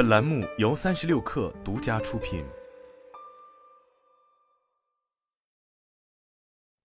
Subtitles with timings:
[0.00, 2.42] 本栏目由三十六氪独家出品。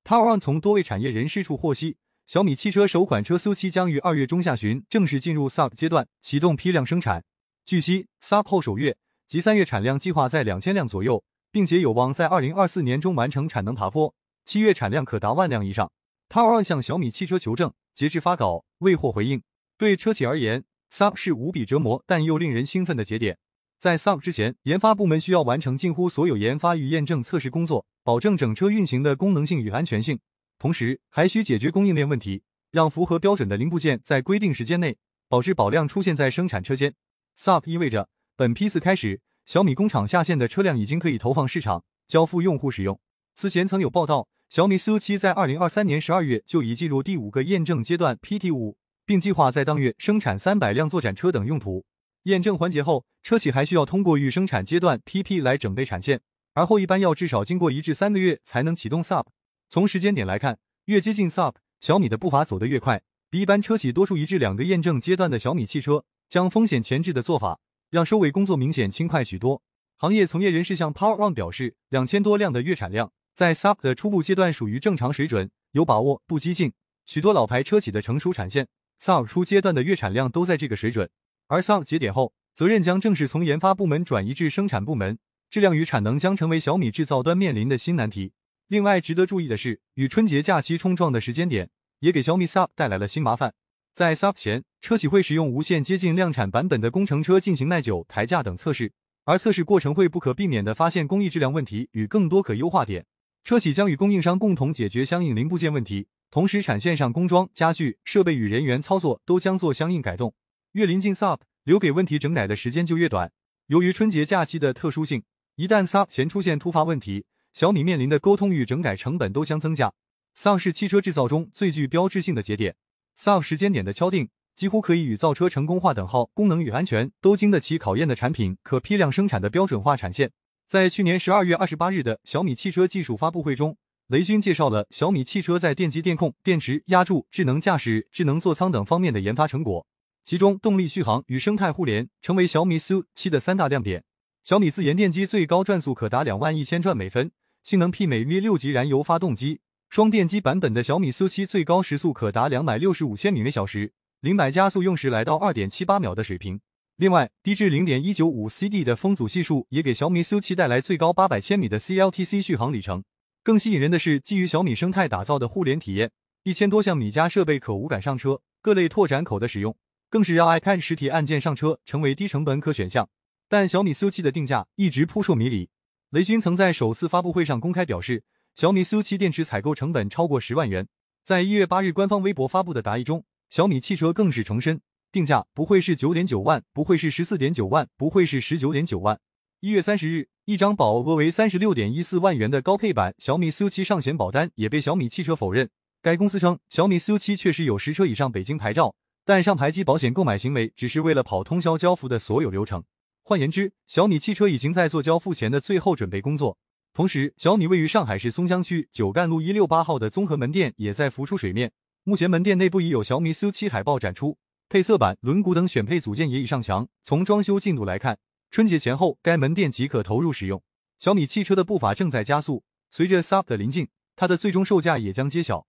[0.03, 1.95] Power On 从多位产业人士处获悉，
[2.27, 7.23] 小米汽车首款车 SU7 将于二月中下旬正式进入 Sub 阶段，启动批量生产。
[7.63, 11.23] 据悉，Sub 后首月及三月产量计划在两千辆左右，
[11.53, 14.13] 并且有望在二零二四年中完成产能爬坡，
[14.43, 15.89] 七月产量可达万辆以上。
[16.27, 19.41] Power On 向小米汽车求证，截至发稿未获回应。
[19.77, 20.65] 对车企而言
[20.95, 23.37] ，Sub 是无比折磨但又令人兴奋的节点。
[23.77, 30.17] 在 Sub 之前，研发部门需要完成近乎所有研发与验证测试工作，保证整车运行的功能性与安全性。
[30.57, 34.95] 同时，还需解决供应链问题，让符合标准的零部件在规定时间内
[35.27, 36.93] 保质保量出现在生产车间。
[37.37, 38.07] Sub 意味着
[38.37, 42.97] 本批次开始，小米工厂下线的车辆已经可以投放市场，交付用户使用。
[43.35, 48.77] 此前曾有报道，小米 SU7 在二零二三年十二月就已进入第五个验证阶段 PT 五。
[49.05, 51.85] 并计划在当月生产三百辆作展车等用途。
[52.23, 56.21] 验证环节后，车企还需要通过预生产阶段 PP 来整备产线，
[56.53, 59.25] 而后一般要至少经过一至三个月才能启动 Sub。
[59.69, 67.59] 从时间点来看，越接近 Sub，小米的步伐走得越快，比一般车企多出一至两个验证阶段的小米汽车，将风险前置的做法，
[67.91, 69.61] 让收尾工作明显轻快许多。
[69.97, 76.73] 行业从业人士向 Power On 表示，两千多辆的月产量，在 Sub 的初步阶段属于正常水准，有把握，不激进。
[77.05, 78.67] 许多老牌车企的成熟产线。
[78.99, 81.09] Sub 初阶段的月产量都在这个水准，
[81.47, 85.17] 而 Sub 节点后，责任将正式从研发部门转移至生产部门，
[85.49, 88.33] 质量与产能将成为小米制造端面临的新难题。
[88.67, 93.53] 另外，值得注意的是，与春节假期冲撞的时间点，也给小米 Sub 带来了新麻烦。
[93.93, 98.91] 在 Sub 前，车企会使用无限接近量产版本的工程车进行耐久、抬价等测试，
[99.25, 103.05] 而测试过程会不可避免地发现工艺质量问题与更多可优化点。
[103.43, 106.07] 车企将与供应商共同解决相应零部件问题。
[106.35, 110.33] 同时，产线上工装、家具、设备与人员操作都将做相应改动。
[110.73, 113.31] 越临近 Sub，留给问题整改的时间就越短。
[113.67, 115.23] 由于春节假期的特殊性，
[115.55, 119.93] 一旦 Sub 前出现突发问题，小米面临的沟通与整改成本都将增加。
[120.37, 122.75] Sub 是汽车制造中最具标志性的节点
[123.17, 130.33] ，Sub 时间点的敲定，几乎可以与造车成功化等号功能与安全都经得起考验的产品可批量生产的标准化产线。
[130.67, 133.77] 在去年十二月二十八日的小米汽车技术发布会中。
[134.07, 139.87] 雷军介绍了小米汽车在电机电控、电池、压铸、智能驾驶、智能座舱等方面的研发成果，
[140.23, 144.03] 其中动力续航与生态互联成为小米 SU7 的三大亮点。
[144.43, 147.31] 小米自研电机最高转速可达两万一千转每分，
[147.63, 149.61] 性能媲美 V 六级燃油发动机。
[149.89, 156.59] 双电机版本的小米 SU7 最高时速可达两百六十五千米每小时，零百加速用时来到二点七八秒的水平。
[156.97, 163.03] 另外，低至零点一九五 CD 的风阻系数也给小米 SU7 带来最高八百千米的 CLTC 续航里程。
[163.45, 166.09] 更吸引人的是，基于小米生态打造的互联体验，
[166.45, 169.77] 一千多项米家设备可无感上车，各类拓展口的使用，
[170.09, 173.07] 更是让 iPad 实体按键上车成为低成本可选项。
[173.47, 175.69] 但小米 SU7 的定价一直扑朔迷离。
[176.09, 178.23] 雷军曾在首次发布会上公开表示，
[178.55, 180.87] 小米 SU7 电池采购成本超过十万元。
[181.23, 184.81] 在一月八日官方微博发布的答疑中，小米汽车更是重申，
[185.11, 189.19] 定价不会是九点九万，不会是十四点九万，不会是十九点九万。
[189.65, 195.67] 一月三十日，一张保额为三十六点一四万元的高配版小米 SU7 上险保单也被小米汽车否认。
[196.03, 198.93] 该公司称，小米 SU7 确实有十车以上北京牌照，
[199.25, 202.83] 但上牌及保险购买行为只是为了跑通宵交付的所有流程。
[203.23, 206.59] 换言之，小米汽车已经在做交付前的最后准备工作。
[206.93, 211.71] 同时，小米位于上海市松江区九干路一六八号的综合门店也在浮出水面。
[212.03, 214.37] 目前，门店内部已有小米 SU7 海报展出，
[214.69, 216.87] 配色板、轮毂等选配组件也已上墙。
[217.01, 218.19] 从装修进度来看，
[218.55, 220.63] 春节前后，该门店即可投入使用。
[220.97, 225.67] 小米汽车的步伐正在加速，随着 Sub 的临近，它的最终售价也将揭晓。